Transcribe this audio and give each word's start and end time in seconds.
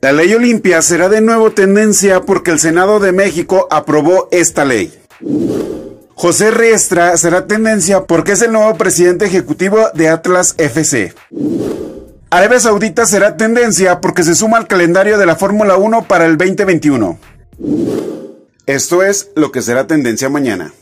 La 0.00 0.12
ley 0.12 0.32
Olimpia 0.32 0.80
será 0.80 1.08
de 1.08 1.20
nuevo 1.20 1.50
tendencia 1.50 2.20
porque 2.20 2.52
el 2.52 2.60
Senado 2.60 3.00
de 3.00 3.10
México 3.10 3.66
aprobó 3.68 4.28
esta 4.30 4.64
ley. 4.64 4.96
José 6.14 6.52
Riestra 6.52 7.16
será 7.16 7.46
tendencia 7.46 8.04
porque 8.04 8.32
es 8.32 8.42
el 8.42 8.52
nuevo 8.52 8.76
presidente 8.76 9.26
ejecutivo 9.26 9.90
de 9.94 10.08
Atlas 10.08 10.54
FC. 10.56 11.14
Arabia 12.30 12.60
Saudita 12.60 13.06
será 13.06 13.36
tendencia 13.36 14.00
porque 14.00 14.22
se 14.22 14.34
suma 14.34 14.58
al 14.58 14.66
calendario 14.66 15.18
de 15.18 15.26
la 15.26 15.36
Fórmula 15.36 15.76
1 15.76 16.06
para 16.06 16.26
el 16.26 16.36
2021. 16.36 17.18
Esto 18.66 19.02
es 19.02 19.30
lo 19.34 19.50
que 19.50 19.62
será 19.62 19.86
tendencia 19.86 20.28
mañana. 20.28 20.72